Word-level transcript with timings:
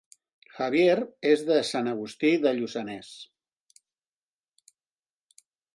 Javier 0.59 0.95
és 1.33 1.43
de 1.51 1.57
Sant 1.71 1.91
Agustí 1.93 2.33
de 2.47 2.55
Lluçanès 2.57 3.13